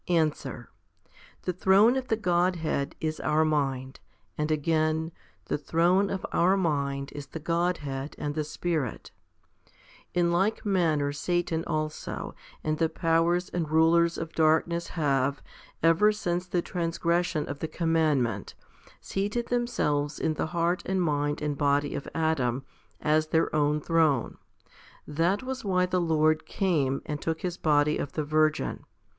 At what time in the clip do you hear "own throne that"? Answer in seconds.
23.55-25.43